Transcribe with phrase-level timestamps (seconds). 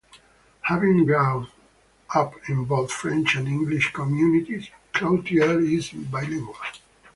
[0.61, 1.47] Having grown
[2.15, 6.55] up in both French and English communities, Cloutier is bilingual.